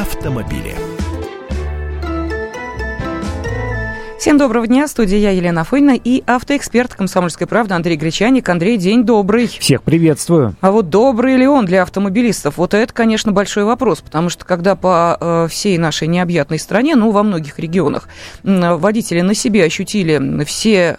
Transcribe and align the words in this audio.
автомобили. 0.00 0.74
Всем 4.18 4.38
доброго 4.38 4.66
дня. 4.66 4.88
Студия 4.88 5.18
я, 5.18 5.30
Елена 5.30 5.62
Фойна 5.62 5.94
и 5.94 6.24
автоэксперт 6.26 6.94
«Комсомольской 6.94 7.46
правды» 7.46 7.74
Андрей 7.74 7.96
Гречаник. 7.96 8.48
Андрей, 8.48 8.76
день 8.76 9.04
добрый. 9.04 9.46
Всех 9.46 9.84
приветствую. 9.84 10.56
А 10.60 10.72
вот 10.72 10.88
добрый 10.88 11.36
ли 11.36 11.46
он 11.46 11.64
для 11.64 11.82
автомобилистов? 11.82 12.56
Вот 12.56 12.74
это, 12.74 12.92
конечно, 12.92 13.30
большой 13.30 13.62
вопрос, 13.62 14.00
потому 14.00 14.30
что 14.30 14.44
когда 14.44 14.74
по 14.74 15.16
э, 15.20 15.46
всей 15.48 15.78
нашей 15.78 16.08
необъятной 16.08 16.58
стране, 16.58 16.96
ну, 16.96 17.12
во 17.12 17.22
многих 17.22 17.60
регионах, 17.60 18.08
водители 18.42 19.20
на 19.20 19.34
себе 19.34 19.62
ощутили 19.62 20.42
все 20.44 20.98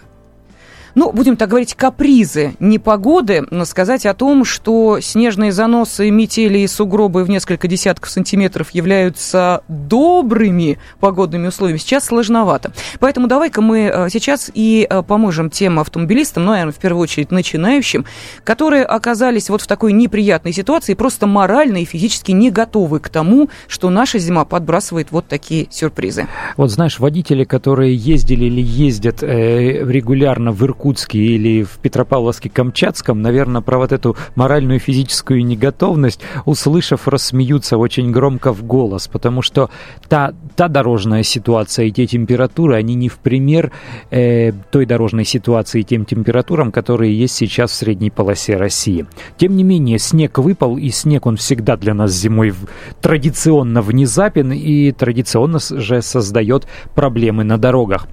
ну, 0.96 1.12
будем 1.12 1.36
так 1.36 1.50
говорить, 1.50 1.74
капризы 1.74 2.54
непогоды, 2.58 3.44
сказать 3.66 4.06
о 4.06 4.14
том, 4.14 4.46
что 4.46 4.98
снежные 5.00 5.52
заносы, 5.52 6.10
метели 6.10 6.60
и 6.60 6.66
сугробы 6.66 7.22
в 7.22 7.28
несколько 7.28 7.68
десятков 7.68 8.10
сантиметров 8.10 8.70
являются 8.70 9.62
добрыми 9.68 10.78
погодными 10.98 11.48
условиями, 11.48 11.76
сейчас 11.76 12.06
сложновато. 12.06 12.72
Поэтому 12.98 13.26
давай-ка 13.26 13.60
мы 13.60 13.90
э, 13.92 14.08
сейчас 14.08 14.50
и 14.54 14.86
э, 14.88 15.02
поможем 15.02 15.50
тем 15.50 15.78
автомобилистам, 15.78 16.46
ну, 16.46 16.52
наверное, 16.52 16.72
в 16.72 16.78
первую 16.78 17.02
очередь 17.02 17.30
начинающим, 17.30 18.06
которые 18.42 18.84
оказались 18.84 19.50
вот 19.50 19.60
в 19.60 19.66
такой 19.66 19.92
неприятной 19.92 20.54
ситуации, 20.54 20.94
просто 20.94 21.26
морально 21.26 21.82
и 21.82 21.84
физически 21.84 22.32
не 22.32 22.50
готовы 22.50 23.00
к 23.00 23.10
тому, 23.10 23.50
что 23.68 23.90
наша 23.90 24.18
зима 24.18 24.46
подбрасывает 24.46 25.08
вот 25.10 25.26
такие 25.28 25.66
сюрпризы. 25.70 26.26
Вот 26.56 26.70
знаешь, 26.70 26.98
водители, 26.98 27.44
которые 27.44 27.94
ездили 27.94 28.46
или 28.46 28.62
ездят 28.62 29.22
э, 29.22 29.84
регулярно 29.84 30.52
в 30.52 30.64
Иркутск, 30.64 30.85
Иркутске 30.86 31.18
или 31.18 31.62
в 31.62 31.78
Петропавловске-Камчатском, 31.82 33.14
наверное, 33.14 33.60
про 33.60 33.78
вот 33.78 33.92
эту 33.92 34.16
моральную 34.36 34.76
и 34.76 34.78
физическую 34.78 35.44
неготовность, 35.44 36.20
услышав, 36.44 37.08
рассмеются 37.08 37.76
очень 37.76 38.12
громко 38.12 38.52
в 38.52 38.62
голос, 38.64 39.08
потому 39.08 39.42
что 39.42 39.70
та, 40.08 40.32
та 40.54 40.68
дорожная 40.68 41.22
ситуация 41.22 41.86
и 41.86 41.90
те 41.90 42.06
температуры, 42.06 42.76
они 42.76 42.94
не 42.94 43.08
в 43.08 43.18
пример 43.18 43.72
э, 44.10 44.52
той 44.70 44.86
дорожной 44.86 45.24
ситуации 45.24 45.80
и 45.80 45.84
тем 45.84 46.04
температурам, 46.04 46.70
которые 46.70 47.18
есть 47.18 47.34
сейчас 47.34 47.72
в 47.72 47.74
средней 47.74 48.10
полосе 48.10 48.56
России. 48.56 49.06
Тем 49.36 49.56
не 49.56 49.64
менее, 49.64 49.98
снег 49.98 50.38
выпал, 50.38 50.76
и 50.76 50.90
снег, 50.90 51.26
он 51.26 51.36
всегда 51.36 51.76
для 51.76 51.94
нас 51.94 52.12
зимой 52.12 52.54
традиционно 53.00 53.82
внезапен 53.82 54.52
и 54.52 54.92
традиционно 54.92 55.58
же 55.58 56.02
создает 56.02 56.66
проблемы 56.94 57.44
на 57.44 57.58
дорогах. 57.58 58.06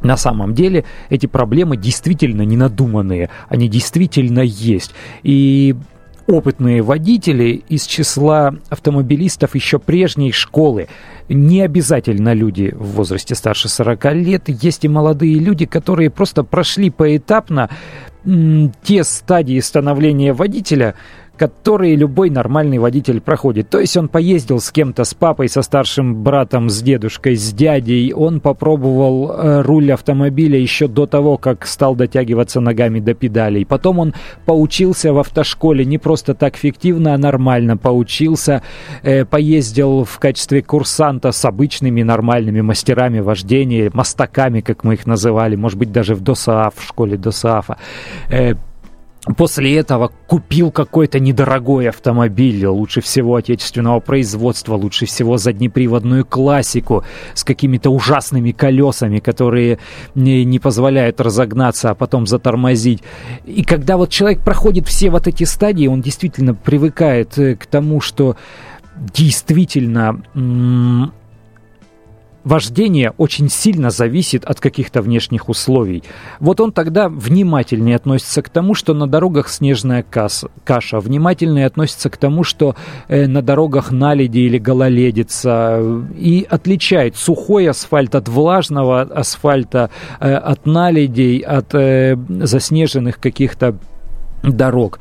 На 0.00 0.16
самом 0.16 0.54
деле 0.54 0.84
эти 1.08 1.26
проблемы 1.26 1.76
действительно 1.76 2.42
не 2.42 2.56
надуманные, 2.56 3.30
они 3.48 3.68
действительно 3.68 4.40
есть. 4.40 4.92
И 5.22 5.74
опытные 6.28 6.82
водители 6.82 7.64
из 7.68 7.86
числа 7.86 8.54
автомобилистов 8.68 9.54
еще 9.54 9.78
прежней 9.78 10.30
школы, 10.30 10.88
не 11.28 11.62
обязательно 11.62 12.34
люди 12.34 12.72
в 12.76 12.96
возрасте 12.96 13.34
старше 13.34 13.68
40 13.68 14.14
лет, 14.14 14.42
есть 14.46 14.84
и 14.84 14.88
молодые 14.88 15.38
люди, 15.38 15.66
которые 15.66 16.10
просто 16.10 16.44
прошли 16.44 16.90
поэтапно 16.90 17.70
те 18.82 19.04
стадии 19.04 19.58
становления 19.60 20.34
водителя, 20.34 20.94
которые 21.38 21.96
любой 21.96 22.28
нормальный 22.30 22.78
водитель 22.78 23.20
проходит. 23.20 23.70
То 23.70 23.78
есть 23.78 23.96
он 23.96 24.08
поездил 24.08 24.60
с 24.60 24.70
кем-то, 24.70 25.04
с 25.04 25.14
папой, 25.14 25.48
со 25.48 25.62
старшим 25.62 26.22
братом, 26.22 26.68
с 26.68 26.82
дедушкой, 26.82 27.36
с 27.36 27.52
дядей. 27.52 28.12
Он 28.12 28.40
попробовал 28.40 29.30
э, 29.30 29.62
руль 29.62 29.92
автомобиля 29.92 30.58
еще 30.58 30.88
до 30.88 31.06
того, 31.06 31.38
как 31.38 31.66
стал 31.66 31.94
дотягиваться 31.94 32.60
ногами 32.60 33.00
до 33.00 33.14
педалей. 33.14 33.64
Потом 33.64 34.00
он 34.00 34.14
поучился 34.44 35.12
в 35.12 35.18
автошколе 35.18 35.84
не 35.84 35.98
просто 35.98 36.34
так 36.34 36.56
фиктивно, 36.56 37.14
а 37.14 37.18
нормально 37.18 37.76
поучился. 37.76 38.62
Э, 39.02 39.24
поездил 39.24 40.04
в 40.04 40.18
качестве 40.18 40.62
курсанта 40.62 41.32
с 41.32 41.44
обычными 41.44 42.02
нормальными 42.02 42.60
мастерами 42.60 43.20
вождения, 43.20 43.90
мостаками, 43.94 44.60
как 44.60 44.82
мы 44.84 44.94
их 44.94 45.06
называли, 45.06 45.54
может 45.56 45.78
быть, 45.78 45.92
даже 45.92 46.14
в 46.14 46.20
ДОСААФ, 46.20 46.74
в 46.76 46.86
школе 46.86 47.16
ДОСААФа. 47.16 47.76
После 49.36 49.76
этого 49.76 50.10
купил 50.26 50.70
какой-то 50.70 51.20
недорогой 51.20 51.88
автомобиль, 51.88 52.66
лучше 52.66 53.00
всего 53.00 53.36
отечественного 53.36 54.00
производства, 54.00 54.74
лучше 54.74 55.06
всего 55.06 55.36
заднеприводную 55.36 56.24
классику 56.24 57.04
с 57.34 57.44
какими-то 57.44 57.90
ужасными 57.90 58.52
колесами, 58.52 59.18
которые 59.18 59.78
не, 60.14 60.44
не 60.44 60.58
позволяют 60.58 61.20
разогнаться, 61.20 61.90
а 61.90 61.94
потом 61.94 62.26
затормозить. 62.26 63.02
И 63.44 63.64
когда 63.64 63.96
вот 63.96 64.10
человек 64.10 64.40
проходит 64.40 64.86
все 64.86 65.10
вот 65.10 65.26
эти 65.26 65.44
стадии, 65.44 65.86
он 65.86 66.00
действительно 66.00 66.54
привыкает 66.54 67.38
э, 67.38 67.54
к 67.56 67.66
тому, 67.66 68.00
что 68.00 68.36
действительно 69.14 70.22
вождение 72.48 73.12
очень 73.18 73.50
сильно 73.50 73.90
зависит 73.90 74.44
от 74.44 74.58
каких-то 74.58 75.02
внешних 75.02 75.48
условий. 75.48 76.02
Вот 76.40 76.60
он 76.60 76.72
тогда 76.72 77.08
внимательнее 77.08 77.96
относится 77.96 78.42
к 78.42 78.48
тому, 78.48 78.74
что 78.74 78.94
на 78.94 79.06
дорогах 79.06 79.48
снежная 79.48 80.04
каша, 80.64 81.00
внимательнее 81.00 81.66
относится 81.66 82.08
к 82.08 82.16
тому, 82.16 82.44
что 82.44 82.74
э, 83.08 83.26
на 83.26 83.42
дорогах 83.42 83.90
наледи 83.90 84.38
или 84.38 84.58
гололедица, 84.58 85.80
и 86.16 86.46
отличает 86.48 87.16
сухой 87.16 87.68
асфальт 87.68 88.14
от 88.14 88.28
влажного 88.28 89.02
асфальта, 89.02 89.90
э, 90.18 90.34
от 90.34 90.64
наледей, 90.66 91.40
от 91.40 91.74
э, 91.74 92.16
заснеженных 92.28 93.20
каких-то 93.20 93.76
дорог. 94.42 95.00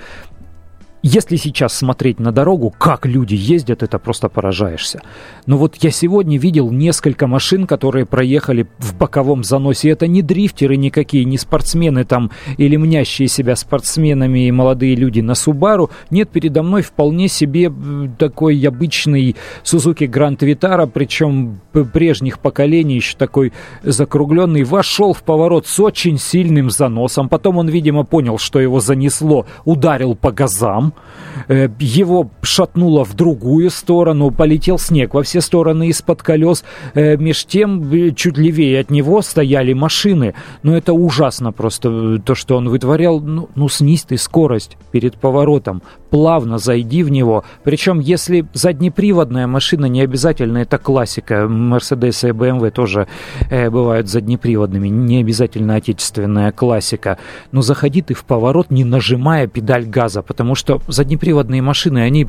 Если 1.09 1.38
сейчас 1.38 1.73
смотреть 1.73 2.19
на 2.19 2.34
дорогу, 2.34 2.69
как 2.69 3.06
люди 3.06 3.34
ездят, 3.34 3.81
это 3.81 3.97
просто 3.97 4.28
поражаешься. 4.28 5.01
Но 5.45 5.56
вот 5.57 5.78
я 5.78 5.90
сегодня 5.90 6.38
видел 6.38 6.69
несколько 6.69 7.28
машин, 7.28 7.66
которые 7.66 8.06
проехали 8.06 8.68
в 8.78 8.94
боковом 8.97 9.45
заносе. 9.45 9.91
Это 9.91 10.06
не 10.06 10.22
дрифтеры 10.22 10.75
никакие, 10.75 11.23
не 11.23 11.38
спортсмены 11.38 12.03
там 12.03 12.31
или 12.57 12.75
мнящие 12.75 13.29
себя 13.29 13.56
спортсменами 13.56 14.47
и 14.47 14.51
молодые 14.51 14.95
люди 14.95 15.22
на 15.22 15.34
Субару. 15.34 15.91
Нет, 16.09 16.29
передо 16.29 16.62
мной 16.62 16.81
вполне 16.81 17.29
себе 17.29 17.72
такой 18.19 18.62
обычный 18.68 19.38
Suzuki 19.63 20.09
Grand 20.09 20.39
Vitara, 20.39 20.91
причем 20.94 21.62
прежних 21.94 22.39
поколений, 22.39 22.95
еще 22.95 23.16
такой 23.16 23.53
закругленный, 23.81 24.66
вошел 24.66 25.13
в 25.13 25.24
поворот 25.24 25.68
с 25.68 25.79
очень 25.79 26.18
сильным 26.18 26.69
заносом. 26.69 27.29
Потом 27.29 27.59
он, 27.59 27.69
видимо, 27.69 28.03
понял, 28.03 28.38
что 28.38 28.59
его 28.59 28.81
занесло, 28.81 29.45
ударил 29.63 30.13
по 30.13 30.34
газам 30.34 30.94
его 31.80 32.30
шатнуло 32.41 33.06
в 33.06 33.13
другую 33.13 33.69
сторону, 33.69 34.31
полетел 34.31 34.80
снег 34.80 35.13
во 35.13 35.24
все 35.24 35.41
стороны 35.41 35.88
из-под 35.90 36.22
колес. 36.24 36.63
Э, 36.94 37.18
меж 37.18 37.46
тем, 37.46 37.91
э, 37.94 38.12
чуть 38.12 38.38
левее 38.38 38.80
от 38.80 38.90
него 38.90 39.22
стояли 39.22 39.74
машины. 39.74 40.34
Но 40.63 40.75
это 40.75 40.94
ужасно 40.94 41.52
просто, 41.52 42.19
то, 42.19 42.36
что 42.36 42.57
он 42.57 42.69
вытворял. 42.69 43.19
Ну, 43.19 43.50
ну 43.56 43.69
снизь 43.69 44.03
ты 44.03 44.18
скорость 44.18 44.78
перед 44.91 45.18
поворотом, 45.18 45.81
плавно 46.09 46.57
зайди 46.57 47.03
в 47.03 47.09
него. 47.09 47.44
Причем, 47.63 48.00
если 48.00 48.45
заднеприводная 48.53 49.47
машина, 49.47 49.85
не 49.85 50.01
обязательно 50.01 50.59
это 50.59 50.78
классика. 50.78 51.47
Mercedes 51.50 52.28
и 52.28 52.31
BMW 52.31 52.72
тоже 52.72 53.07
э, 53.50 53.69
бывают 53.69 54.07
заднеприводными, 54.09 54.88
не 54.88 55.19
обязательно 55.19 55.75
отечественная 55.75 56.51
классика. 56.51 57.18
Но 57.51 57.62
заходи 57.62 58.01
ты 58.01 58.13
в 58.13 58.23
поворот, 58.23 58.72
не 58.72 58.84
нажимая 58.84 59.47
педаль 59.47 59.85
газа, 59.85 60.22
потому 60.22 60.56
что 60.56 60.81
заднеприводные 60.88 61.62
машины, 61.62 62.00
они 62.00 62.28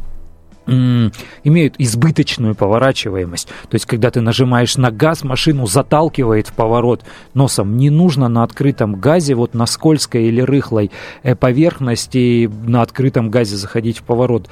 имеют 0.69 1.75
избыточную 1.79 2.55
поворачиваемость. 2.55 3.49
То 3.69 3.75
есть, 3.75 3.87
когда 3.87 4.11
ты 4.11 4.21
нажимаешь 4.21 4.77
на 4.77 4.91
газ, 4.91 5.25
машину 5.25 5.67
заталкивает 5.67 6.49
в 6.49 6.53
поворот 6.53 7.03
носом. 7.35 7.77
Не 7.77 7.91
нужно 7.91 8.29
на 8.29 8.43
открытом 8.43 8.97
газе, 8.97 9.35
вот 9.35 9.55
на 9.55 9.67
скользкой 9.67 10.27
или 10.27 10.41
рыхлой 10.41 10.91
э, 11.23 11.35
поверхности 11.35 12.51
на 12.65 12.83
открытом 12.83 13.31
газе 13.31 13.57
заходить 13.57 13.99
в 13.99 14.03
поворот. 14.03 14.49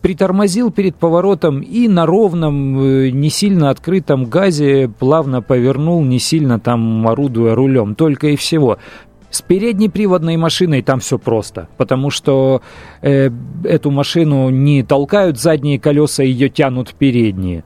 Притормозил 0.00 0.70
перед 0.70 0.94
поворотом 0.94 1.60
и 1.60 1.88
на 1.88 2.06
ровном, 2.06 2.80
э, 2.80 3.10
не 3.10 3.30
сильно 3.30 3.70
открытом 3.70 4.26
газе 4.26 4.88
плавно 4.98 5.42
повернул, 5.42 6.04
не 6.04 6.18
сильно 6.18 6.60
там 6.60 7.06
орудуя 7.06 7.54
рулем. 7.54 7.94
Только 7.94 8.28
и 8.28 8.36
всего. 8.36 8.78
С 9.30 9.42
переднеприводной 9.42 10.36
машиной 10.36 10.82
там 10.82 11.00
все 11.00 11.18
просто, 11.18 11.68
потому 11.76 12.10
что 12.10 12.62
э, 13.02 13.30
эту 13.64 13.90
машину 13.90 14.48
не 14.48 14.82
толкают 14.82 15.38
задние 15.38 15.78
колеса, 15.78 16.22
ее 16.22 16.48
тянут 16.48 16.94
передние. 16.94 17.64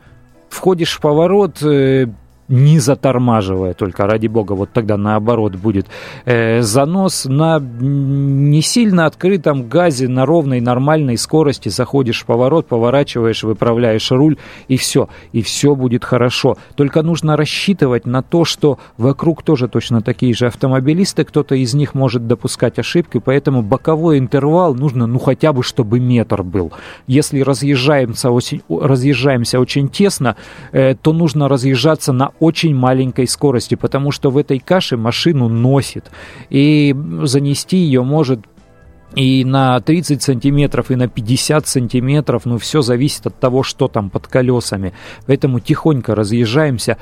Входишь 0.49 0.97
в 0.97 1.01
поворот, 1.01 1.63
э, 1.63 2.09
не 2.53 2.79
затормаживая 2.79 3.73
только, 3.73 4.07
ради 4.07 4.27
бога, 4.27 4.53
вот 4.53 4.71
тогда 4.75 4.99
наоборот 4.99 5.57
будет 5.57 5.87
э, 6.27 6.61
занос 6.61 7.25
на 7.25 7.59
не 7.59 8.61
сильно 8.61 9.07
открытом 9.07 9.69
газе, 9.69 10.07
на 10.07 10.27
ровной 10.27 10.61
нормальной 10.61 11.17
скорости 11.17 11.71
заходишь 11.71 12.23
в 12.23 12.27
поворот, 12.27 12.67
поворачиваешь, 12.67 13.43
выправляешь 13.43 14.11
руль 14.11 14.37
и 14.69 14.77
все, 14.77 15.09
и 15.33 15.41
все 15.41 15.75
будет 15.75 16.05
хорошо. 16.05 16.59
Только 16.75 17.03
нужно 17.03 17.39
рассчитывать 17.39 18.05
на 18.05 18.23
то, 18.23 18.45
что 18.45 18.79
вокруг 18.99 19.43
тоже 19.43 19.67
точно 19.67 20.03
такие 20.03 20.35
же 20.35 20.49
автомобилисты, 20.49 21.25
кто-то 21.25 21.55
из 21.55 21.73
них 21.73 21.95
может 21.95 22.27
допускать 22.27 22.79
ошибки, 22.79 23.19
поэтому 23.19 23.63
боковой 23.63 24.19
интервал 24.19 24.75
нужно, 24.75 25.07
ну 25.07 25.19
хотя 25.19 25.55
бы, 25.55 25.63
чтобы 25.63 26.01
метр 26.01 26.43
был. 26.43 26.71
Если 27.07 27.41
разъезжаемся 27.41 28.31
очень, 28.31 28.61
разъезжаемся 28.69 29.59
очень 29.59 29.89
тесно, 29.89 30.37
э, 30.73 30.95
то 31.01 31.15
нужно 31.15 31.49
разъезжаться 31.49 32.13
на 32.13 32.33
очень 32.43 32.75
маленькой 32.75 33.29
скорости, 33.29 33.77
потому 33.77 34.11
что 34.11 34.33
в 34.33 34.37
этой 34.37 34.59
каше 34.59 34.97
машину 34.97 35.49
носит. 35.49 36.11
И 36.51 36.93
занести 37.23 37.77
ее 37.77 38.03
может 38.03 38.41
и 39.15 39.45
на 39.45 39.79
30 39.79 40.21
сантиметров, 40.21 40.91
и 40.91 40.97
на 40.97 41.07
50 41.07 41.69
сантиметров, 41.69 42.43
ну, 42.45 42.59
все 42.59 42.83
зависит 42.83 43.29
от 43.29 43.39
того, 43.39 43.63
что 43.63 43.87
там 43.87 44.11
под 44.11 44.27
колесами. 44.27 44.93
Поэтому 45.27 45.61
тихонько 45.61 46.17
разъезжаемся. 46.17 46.97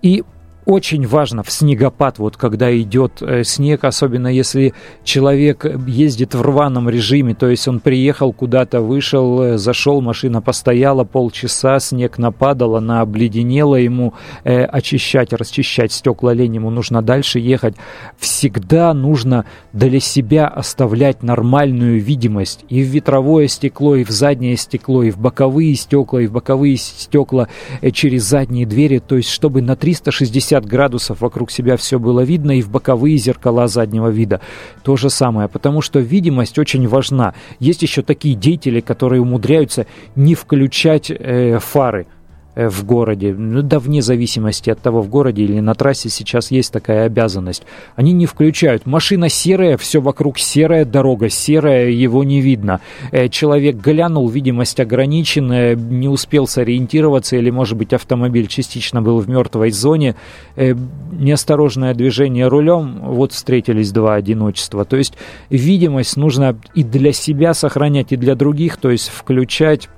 И 0.00 0.22
очень 0.64 1.06
важно 1.06 1.42
в 1.42 1.50
снегопад, 1.50 2.18
вот 2.18 2.36
когда 2.36 2.76
идет 2.78 3.20
э, 3.20 3.42
снег, 3.42 3.84
особенно 3.84 4.28
если 4.28 4.74
человек 5.02 5.64
ездит 5.86 6.34
в 6.34 6.42
рваном 6.42 6.88
режиме, 6.88 7.34
то 7.34 7.48
есть 7.48 7.66
он 7.66 7.80
приехал 7.80 8.32
куда-то, 8.32 8.80
вышел, 8.80 9.42
э, 9.42 9.58
зашел, 9.58 10.00
машина 10.00 10.40
постояла 10.40 11.02
полчаса, 11.02 11.80
снег 11.80 12.18
нападал, 12.18 12.76
она 12.76 13.00
обледенела, 13.00 13.74
ему 13.74 14.14
э, 14.44 14.62
очищать, 14.62 15.32
расчищать 15.32 15.92
стекла 15.92 16.32
лень, 16.32 16.54
ему 16.54 16.70
нужно 16.70 17.02
дальше 17.02 17.40
ехать. 17.40 17.74
Всегда 18.18 18.94
нужно 18.94 19.46
для 19.72 19.98
себя 19.98 20.46
оставлять 20.46 21.24
нормальную 21.24 22.00
видимость 22.00 22.64
и 22.68 22.82
в 22.82 22.86
ветровое 22.86 23.48
стекло, 23.48 23.96
и 23.96 24.04
в 24.04 24.10
заднее 24.10 24.56
стекло, 24.56 25.02
и 25.02 25.10
в 25.10 25.18
боковые 25.18 25.74
стекла, 25.74 26.22
и 26.22 26.26
в 26.26 26.32
боковые 26.32 26.76
стекла 26.76 27.48
э, 27.80 27.90
через 27.90 28.22
задние 28.22 28.64
двери, 28.64 29.00
то 29.00 29.16
есть 29.16 29.28
чтобы 29.28 29.60
на 29.60 29.74
360 29.74 30.51
360 30.52 30.66
градусов 30.66 31.20
вокруг 31.20 31.50
себя 31.50 31.76
все 31.76 31.98
было 31.98 32.20
видно, 32.20 32.58
и 32.58 32.62
в 32.62 32.70
боковые 32.70 33.16
зеркала 33.16 33.68
заднего 33.68 34.08
вида 34.08 34.40
то 34.82 34.96
же 34.96 35.08
самое, 35.10 35.48
потому 35.48 35.80
что 35.80 35.98
видимость 36.00 36.58
очень 36.58 36.86
важна. 36.86 37.34
Есть 37.58 37.82
еще 37.82 38.02
такие 38.02 38.34
деятели, 38.34 38.80
которые 38.80 39.22
умудряются 39.22 39.86
не 40.16 40.34
включать 40.34 41.10
э, 41.10 41.58
фары. 41.58 42.06
Э, 42.54 42.68
в 42.68 42.84
городе, 42.84 43.32
ну 43.32 43.62
да 43.62 43.78
вне 43.78 44.02
зависимости 44.02 44.68
от 44.68 44.78
того, 44.78 45.00
в 45.00 45.08
городе 45.08 45.42
или 45.42 45.58
на 45.60 45.74
трассе 45.74 46.10
сейчас 46.10 46.50
есть 46.50 46.70
такая 46.70 47.06
обязанность. 47.06 47.62
Они 47.96 48.12
не 48.12 48.26
включают. 48.26 48.84
Машина 48.84 49.30
серая, 49.30 49.78
все 49.78 50.02
вокруг 50.02 50.38
серая, 50.38 50.84
дорога 50.84 51.30
серая, 51.30 51.88
его 51.88 52.24
не 52.24 52.42
видно. 52.42 52.80
Э, 53.10 53.30
человек 53.30 53.76
глянул, 53.76 54.28
видимость 54.28 54.80
ограниченная, 54.80 55.74
не 55.76 56.08
успел 56.08 56.46
сориентироваться, 56.46 57.36
или, 57.36 57.48
может 57.48 57.78
быть, 57.78 57.94
автомобиль 57.94 58.48
частично 58.48 59.00
был 59.00 59.18
в 59.20 59.30
мертвой 59.30 59.70
зоне. 59.70 60.14
Э, 60.54 60.74
неосторожное 61.10 61.94
движение 61.94 62.48
рулем, 62.48 62.98
вот 63.00 63.32
встретились 63.32 63.92
два 63.92 64.16
одиночества. 64.16 64.84
То 64.84 64.98
есть 64.98 65.14
видимость 65.48 66.18
нужно 66.18 66.54
и 66.74 66.82
для 66.82 67.12
себя 67.12 67.54
сохранять, 67.54 68.12
и 68.12 68.16
для 68.16 68.34
других, 68.34 68.76
то 68.76 68.90
есть 68.90 69.08
включать 69.08 69.88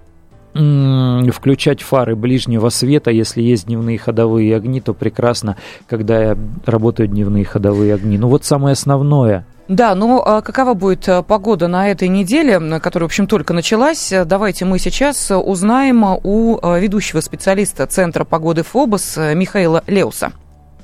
включать 0.54 1.82
фары 1.82 2.16
ближнего 2.16 2.68
света, 2.68 3.10
если 3.10 3.42
есть 3.42 3.66
дневные 3.66 3.98
ходовые 3.98 4.56
огни, 4.56 4.80
то 4.80 4.94
прекрасно, 4.94 5.56
когда 5.88 6.36
работают 6.64 7.10
дневные 7.12 7.44
ходовые 7.44 7.94
огни. 7.94 8.18
Ну 8.18 8.28
вот 8.28 8.44
самое 8.44 8.72
основное. 8.72 9.44
Да, 9.66 9.94
ну 9.94 10.20
а 10.20 10.42
какова 10.42 10.74
будет 10.74 11.08
э, 11.08 11.22
погода 11.22 11.68
на 11.68 11.88
этой 11.88 12.08
неделе, 12.08 12.60
которая, 12.80 13.08
в 13.08 13.10
общем, 13.10 13.26
только 13.26 13.54
началась? 13.54 14.12
Давайте 14.26 14.66
мы 14.66 14.78
сейчас 14.78 15.30
узнаем 15.30 16.04
у 16.04 16.58
э, 16.58 16.80
ведущего 16.80 17.20
специалиста 17.20 17.86
Центра 17.86 18.24
погоды 18.24 18.62
ФОБОС 18.62 19.16
Михаила 19.34 19.82
Леуса. 19.86 20.32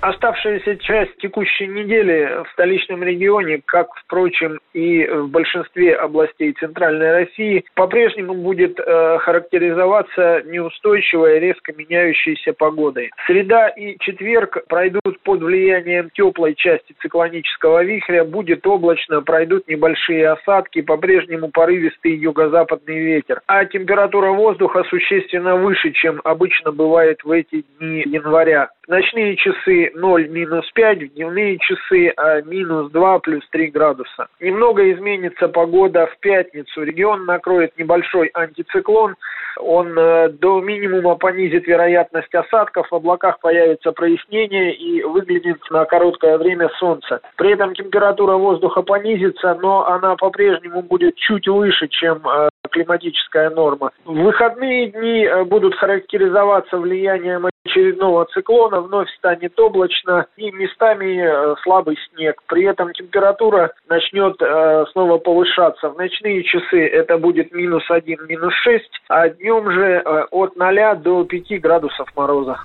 Оставшаяся 0.01 0.77
часть 0.79 1.15
текущей 1.19 1.67
недели 1.67 2.43
в 2.45 2.51
столичном 2.53 3.03
регионе, 3.03 3.61
как, 3.65 3.89
впрочем, 3.97 4.59
и 4.73 5.07
в 5.07 5.29
большинстве 5.29 5.95
областей 5.95 6.55
Центральной 6.55 7.13
России, 7.13 7.65
по-прежнему 7.75 8.33
будет 8.33 8.81
э, 8.81 9.19
характеризоваться 9.19 10.43
неустойчивой, 10.47 11.39
резко 11.39 11.75
меняющейся 11.75 12.55
погодой. 12.55 13.11
Среда 13.27 13.69
и 13.69 13.99
четверг 14.01 14.65
пройдут 14.69 15.21
под 15.23 15.43
влиянием 15.43 16.09
теплой 16.15 16.55
части 16.55 16.95
циклонического 17.03 17.85
вихря, 17.85 18.25
будет 18.25 18.67
облачно, 18.67 19.21
пройдут 19.21 19.69
небольшие 19.69 20.31
осадки, 20.31 20.81
по-прежнему 20.81 21.51
порывистый 21.51 22.17
юго-западный 22.17 23.01
ветер. 23.01 23.43
А 23.47 23.67
температура 23.67 24.31
воздуха 24.31 24.83
существенно 24.85 25.57
выше, 25.57 25.93
чем 25.93 26.23
обычно 26.25 26.73
бывает 26.73 27.23
в 27.23 27.31
эти 27.31 27.67
дни 27.79 28.03
января. 28.07 28.71
Ночные 28.89 29.37
часы 29.37 29.90
0 29.95 30.29
минус 30.29 30.71
5, 30.75 31.15
дневные 31.15 31.59
часы 31.59 32.13
а, 32.17 32.41
минус 32.43 32.91
2 32.93 33.19
плюс 33.21 33.43
3 33.51 33.69
градуса. 33.69 34.29
Немного 34.41 34.91
изменится 34.93 35.49
погода 35.49 36.07
в 36.07 36.19
пятницу. 36.19 36.83
Регион 36.83 37.27
накроет 37.27 37.77
небольшой 37.79 38.31
антициклон. 38.35 39.17
Он 39.59 39.99
э, 39.99 40.29
до 40.31 40.61
минимума 40.61 41.17
понизит 41.17 41.67
вероятность 41.67 42.35
осадков, 42.35 42.89
в 42.91 42.95
облаках 42.95 43.41
появится 43.41 43.93
прояснение 43.93 44.75
и 44.75 45.03
выглянет 45.03 45.59
на 45.71 45.85
короткое 45.85 46.39
время 46.39 46.71
солнце. 46.79 47.21
При 47.37 47.53
этом 47.53 47.75
температура 47.75 48.37
воздуха 48.37 48.83
понизится, 48.83 49.55
но 49.61 49.87
она 49.87 50.17
по-прежнему 50.17 50.83
будет 50.83 51.17
чуть 51.17 51.47
выше, 51.49 51.89
чем 51.89 52.27
э, 52.27 52.49
климатическая 52.71 53.51
норма. 53.51 53.91
В 54.05 54.15
выходные 54.15 54.89
дни 54.89 55.25
э, 55.25 55.45
будут 55.45 55.75
характеризоваться 55.75 56.79
влиянием 56.79 57.50
очередного 57.71 58.27
циклона, 58.27 58.81
вновь 58.81 59.09
станет 59.17 59.59
облачно 59.59 60.27
и 60.37 60.51
местами 60.51 61.21
э, 61.21 61.55
слабый 61.63 61.97
снег. 62.11 62.43
При 62.47 62.65
этом 62.65 62.93
температура 62.93 63.73
начнет 63.89 64.37
э, 64.41 64.85
снова 64.93 65.19
повышаться. 65.19 65.91
В 65.91 65.97
ночные 65.97 66.43
часы 66.43 66.87
это 66.87 67.19
будет 67.19 67.53
минус 67.53 67.85
1, 67.89 68.27
минус 68.27 68.55
6, 68.63 68.85
а 69.09 69.29
днем 69.29 69.71
же 69.71 69.99
от 70.31 70.57
0 70.57 70.97
до 70.97 71.25
5 71.25 71.61
градусов 71.61 72.09
мороза. 72.17 72.59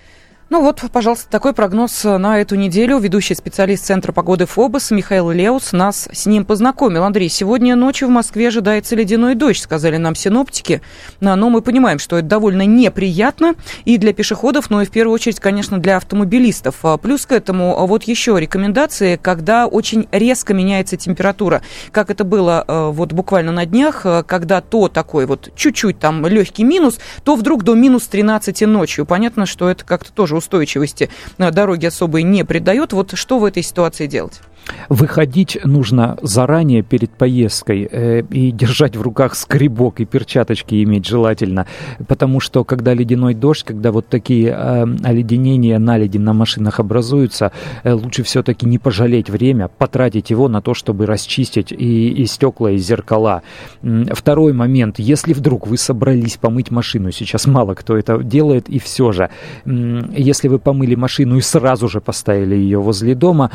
Ну 0.51 0.61
вот, 0.61 0.83
пожалуйста, 0.93 1.27
такой 1.27 1.53
прогноз 1.53 2.03
на 2.03 2.39
эту 2.39 2.55
неделю. 2.55 2.99
Ведущий 2.99 3.33
специалист 3.33 3.83
Центра 3.83 4.11
погоды 4.11 4.45
ФОБОС 4.45 4.91
Михаил 4.91 5.31
Леус 5.31 5.71
нас 5.71 6.07
с 6.11 6.27
ним 6.27 6.45
познакомил. 6.45 7.03
Андрей, 7.03 7.29
сегодня 7.29 7.75
ночью 7.75 8.09
в 8.09 8.11
Москве 8.11 8.49
ожидается 8.49 8.95
ледяной 8.95 9.33
дождь, 9.33 9.63
сказали 9.63 9.97
нам 9.97 10.13
синоптики. 10.13 10.83
Но 11.19 11.35
мы 11.49 11.63
понимаем, 11.63 11.97
что 11.97 12.19
это 12.19 12.27
довольно 12.27 12.63
неприятно 12.63 13.55
и 13.85 13.97
для 13.97 14.13
пешеходов, 14.13 14.69
но 14.69 14.83
и 14.83 14.85
в 14.85 14.91
первую 14.91 15.15
очередь, 15.15 15.39
конечно, 15.39 15.79
для 15.79 15.97
автомобилистов. 15.97 16.75
А 16.83 16.97
плюс 16.97 17.25
к 17.25 17.31
этому 17.31 17.83
вот 17.87 18.03
еще 18.03 18.39
рекомендации, 18.39 19.19
когда 19.19 19.65
очень 19.65 20.07
резко 20.11 20.53
меняется 20.53 20.95
температура. 20.95 21.63
Как 21.91 22.11
это 22.11 22.23
было 22.23 22.63
э, 22.67 22.89
вот 22.91 23.13
буквально 23.13 23.51
на 23.51 23.65
днях, 23.65 24.05
э, 24.05 24.21
когда 24.21 24.61
то 24.61 24.89
такой 24.89 25.25
вот 25.25 25.49
чуть-чуть 25.55 25.97
там 25.97 26.27
легкий 26.27 26.63
минус, 26.63 26.99
то 27.23 27.35
вдруг 27.35 27.63
до 27.63 27.73
минус 27.73 28.05
13 28.05 28.61
ночью. 28.61 29.07
Понятно, 29.07 29.47
что 29.47 29.67
это 29.69 29.83
как-то 29.83 30.11
тоже 30.11 30.34
устойчивости 30.35 31.09
дороги 31.37 31.85
особой 31.85 32.23
не 32.23 32.43
придает. 32.43 32.93
Вот 32.93 33.17
что 33.17 33.39
в 33.39 33.45
этой 33.45 33.63
ситуации 33.63 34.07
делать? 34.07 34.41
Выходить 34.89 35.57
нужно 35.63 36.17
заранее 36.21 36.81
перед 36.81 37.11
поездкой 37.11 37.87
э, 37.89 38.21
и 38.29 38.51
держать 38.51 38.95
в 38.95 39.01
руках 39.01 39.35
скребок 39.35 39.99
и 39.99 40.05
перчаточки 40.05 40.83
иметь 40.83 41.05
желательно, 41.05 41.67
потому 42.07 42.39
что 42.39 42.63
когда 42.63 42.93
ледяной 42.93 43.33
дождь, 43.33 43.63
когда 43.63 43.91
вот 43.91 44.07
такие 44.07 44.49
э, 44.49 44.85
оледенения, 45.03 45.79
наледи 45.79 46.17
на 46.17 46.33
машинах 46.33 46.79
образуются, 46.79 47.51
э, 47.83 47.93
лучше 47.93 48.23
все-таки 48.23 48.65
не 48.65 48.77
пожалеть 48.77 49.29
время, 49.29 49.67
потратить 49.67 50.29
его 50.29 50.47
на 50.47 50.61
то, 50.61 50.73
чтобы 50.73 51.05
расчистить 51.05 51.71
и, 51.71 52.09
и 52.09 52.25
стекла, 52.25 52.71
и 52.71 52.77
зеркала. 52.77 53.41
Второй 53.81 54.53
момент, 54.53 54.99
если 54.99 55.33
вдруг 55.33 55.67
вы 55.67 55.77
собрались 55.77 56.37
помыть 56.37 56.71
машину, 56.71 57.11
сейчас 57.11 57.47
мало 57.47 57.73
кто 57.73 57.97
это 57.97 58.21
делает, 58.21 58.69
и 58.69 58.79
все 58.79 59.11
же, 59.11 59.29
если 59.65 60.47
вы 60.47 60.59
помыли 60.59 60.95
машину 60.95 61.37
и 61.37 61.41
сразу 61.41 61.87
же 61.87 62.01
поставили 62.01 62.55
ее 62.55 62.79
возле 62.79 63.15
дома, 63.15 63.51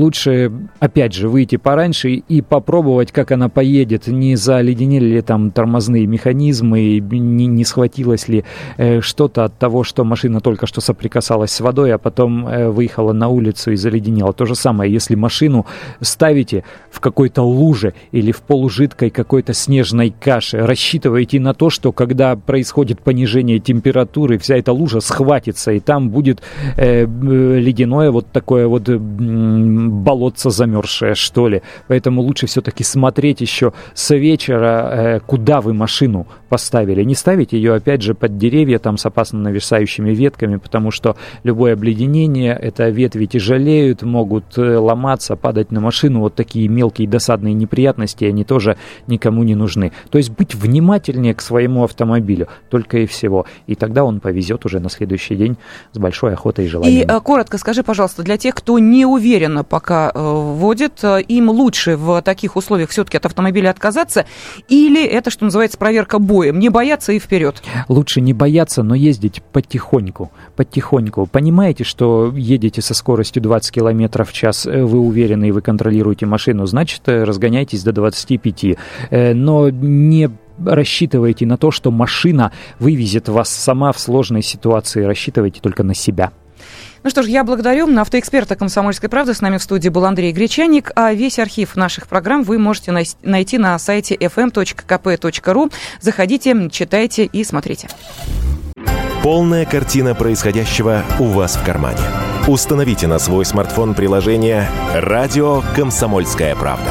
лучше, 0.00 0.50
опять 0.80 1.12
же, 1.12 1.28
выйти 1.28 1.56
пораньше 1.56 2.10
и 2.10 2.40
попробовать, 2.40 3.12
как 3.12 3.32
она 3.32 3.48
поедет, 3.48 4.06
не 4.06 4.34
заледенели 4.36 5.04
ли 5.04 5.22
там 5.22 5.50
тормозные 5.50 6.06
механизмы, 6.06 6.98
не, 6.98 7.46
не 7.46 7.64
схватилось 7.64 8.28
ли 8.28 8.44
э, 8.76 9.00
что-то 9.00 9.44
от 9.44 9.58
того, 9.58 9.84
что 9.84 10.04
машина 10.04 10.40
только 10.40 10.66
что 10.66 10.80
соприкасалась 10.80 11.52
с 11.52 11.60
водой, 11.60 11.92
а 11.92 11.98
потом 11.98 12.46
э, 12.46 12.70
выехала 12.70 13.12
на 13.12 13.28
улицу 13.28 13.72
и 13.72 13.76
заледенела. 13.76 14.32
То 14.32 14.46
же 14.46 14.54
самое, 14.54 14.92
если 14.92 15.14
машину 15.14 15.66
ставите 16.00 16.64
в 16.90 17.00
какой-то 17.00 17.42
луже 17.42 17.94
или 18.12 18.32
в 18.32 18.40
полужидкой 18.40 19.10
какой-то 19.10 19.52
снежной 19.52 20.14
каше, 20.18 20.66
рассчитывайте 20.66 21.38
на 21.40 21.54
то, 21.54 21.70
что 21.70 21.92
когда 21.92 22.36
происходит 22.36 23.00
понижение 23.00 23.58
температуры, 23.58 24.38
вся 24.38 24.56
эта 24.56 24.72
лужа 24.72 25.00
схватится, 25.00 25.72
и 25.72 25.80
там 25.80 26.08
будет 26.10 26.40
э, 26.76 27.04
ледяное 27.04 28.10
вот 28.10 28.26
такое 28.32 28.66
вот 28.66 28.88
болотце 29.90 30.50
замерзшее, 30.50 31.14
что 31.14 31.48
ли. 31.48 31.62
Поэтому 31.88 32.22
лучше 32.22 32.46
все-таки 32.46 32.84
смотреть 32.84 33.40
еще 33.40 33.72
с 33.94 34.14
вечера, 34.14 34.90
э, 34.92 35.20
куда 35.20 35.60
вы 35.60 35.74
машину 35.74 36.26
поставили. 36.48 37.04
Не 37.04 37.14
ставить 37.14 37.52
ее, 37.52 37.74
опять 37.74 38.02
же, 38.02 38.14
под 38.14 38.38
деревья, 38.38 38.78
там 38.78 38.98
с 38.98 39.06
опасно 39.06 39.38
нависающими 39.40 40.10
ветками, 40.10 40.56
потому 40.56 40.90
что 40.90 41.16
любое 41.44 41.74
обледенение, 41.74 42.52
это 42.54 42.88
ветви 42.88 43.26
тяжелеют, 43.26 44.02
могут 44.02 44.58
э, 44.58 44.76
ломаться, 44.76 45.36
падать 45.36 45.72
на 45.72 45.80
машину. 45.80 46.20
Вот 46.20 46.34
такие 46.34 46.68
мелкие 46.68 47.08
досадные 47.08 47.54
неприятности, 47.54 48.24
они 48.24 48.44
тоже 48.44 48.76
никому 49.06 49.42
не 49.42 49.54
нужны. 49.54 49.92
То 50.10 50.18
есть 50.18 50.30
быть 50.30 50.54
внимательнее 50.54 51.34
к 51.34 51.40
своему 51.40 51.84
автомобилю, 51.84 52.48
только 52.68 52.98
и 52.98 53.06
всего. 53.06 53.46
И 53.66 53.74
тогда 53.74 54.04
он 54.04 54.20
повезет 54.20 54.64
уже 54.64 54.80
на 54.80 54.90
следующий 54.90 55.36
день 55.36 55.56
с 55.92 55.98
большой 55.98 56.34
охотой 56.34 56.66
и 56.66 56.68
желанием. 56.68 57.02
И 57.02 57.10
э, 57.10 57.20
коротко 57.20 57.58
скажи, 57.58 57.82
пожалуйста, 57.82 58.22
для 58.22 58.36
тех, 58.36 58.54
кто 58.54 58.78
не 58.78 59.06
уверенно 59.06 59.64
пока 59.64 59.79
э, 59.88 60.10
водит, 60.14 61.02
им 61.28 61.50
лучше 61.50 61.96
в 61.96 62.20
таких 62.22 62.56
условиях 62.56 62.90
все-таки 62.90 63.16
от 63.16 63.26
автомобиля 63.26 63.70
отказаться, 63.70 64.26
или 64.68 65.04
это, 65.04 65.30
что 65.30 65.44
называется, 65.44 65.78
проверка 65.78 66.18
боем, 66.18 66.58
не 66.58 66.68
бояться 66.68 67.12
и 67.12 67.18
вперед? 67.18 67.62
Лучше 67.88 68.20
не 68.20 68.32
бояться, 68.32 68.82
но 68.82 68.94
ездить 68.94 69.42
потихоньку, 69.52 70.30
потихоньку. 70.56 71.26
Понимаете, 71.26 71.84
что 71.84 72.32
едете 72.34 72.82
со 72.82 72.94
скоростью 72.94 73.42
20 73.42 73.72
км 73.72 74.24
в 74.24 74.32
час, 74.32 74.66
э, 74.66 74.82
вы 74.82 74.98
уверены 74.98 75.48
и 75.48 75.52
вы 75.52 75.62
контролируете 75.62 76.26
машину, 76.26 76.66
значит, 76.66 77.02
э, 77.06 77.24
разгоняйтесь 77.24 77.82
до 77.82 77.92
25. 77.92 78.76
Но 79.10 79.70
не 79.70 80.30
рассчитывайте 80.64 81.46
на 81.46 81.56
то, 81.56 81.70
что 81.70 81.90
машина 81.90 82.52
вывезет 82.78 83.28
вас 83.28 83.48
сама 83.48 83.92
в 83.92 83.98
сложной 83.98 84.42
ситуации. 84.42 85.02
Рассчитывайте 85.02 85.60
только 85.60 85.82
на 85.82 85.94
себя. 85.94 86.32
Ну 87.02 87.08
что 87.08 87.22
ж, 87.22 87.28
я 87.28 87.44
благодарю. 87.44 87.88
Автоэксперта 87.98 88.56
«Комсомольской 88.56 89.08
правды» 89.08 89.32
с 89.32 89.40
нами 89.40 89.56
в 89.56 89.62
студии 89.62 89.88
был 89.88 90.04
Андрей 90.04 90.32
Гречаник. 90.32 90.90
А 90.94 91.14
весь 91.14 91.38
архив 91.38 91.74
наших 91.76 92.06
программ 92.06 92.42
вы 92.42 92.58
можете 92.58 92.92
найти 93.22 93.58
на 93.58 93.78
сайте 93.78 94.16
fm.kp.ru. 94.16 95.72
Заходите, 96.00 96.68
читайте 96.70 97.24
и 97.24 97.42
смотрите. 97.42 97.88
Полная 99.22 99.64
картина 99.64 100.14
происходящего 100.14 101.02
у 101.18 101.24
вас 101.24 101.56
в 101.56 101.64
кармане. 101.64 102.00
Установите 102.46 103.06
на 103.06 103.18
свой 103.18 103.44
смартфон 103.44 103.94
приложение 103.94 104.68
«Радио 104.94 105.62
Комсомольская 105.74 106.54
правда». 106.54 106.90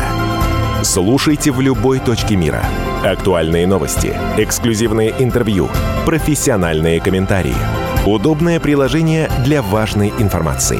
Слушайте 0.83 1.51
в 1.51 1.59
любой 1.61 1.99
точке 1.99 2.35
мира. 2.35 2.63
Актуальные 3.03 3.67
новости, 3.67 4.15
эксклюзивные 4.37 5.13
интервью, 5.19 5.69
профессиональные 6.05 6.99
комментарии– 6.99 7.55
Удобное 8.05 8.61
приложение 8.61 9.29
для 9.43 9.61
важной 9.61 10.13
информации. 10.19 10.79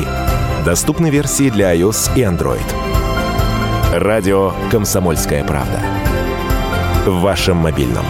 Доступны 0.66 1.10
версии 1.10 1.50
для 1.50 1.76
iOS 1.76 2.10
и 2.16 2.22
Android. 2.22 2.64
Радио 3.94 4.54
«Комсомольская 4.72 5.44
правда». 5.44 5.82
В 7.06 7.20
вашем 7.20 7.58
мобильном. 7.58 8.06